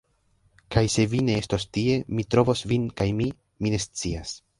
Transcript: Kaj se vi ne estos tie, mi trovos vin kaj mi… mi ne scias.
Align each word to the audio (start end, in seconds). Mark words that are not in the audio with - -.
Kaj 0.75 0.81
se 0.93 1.03
vi 1.11 1.19
ne 1.27 1.35
estos 1.41 1.65
tie, 1.77 1.97
mi 2.19 2.25
trovos 2.37 2.65
vin 2.73 2.87
kaj 3.03 3.07
mi… 3.21 3.29
mi 3.67 3.75
ne 3.75 3.81
scias. 3.85 4.35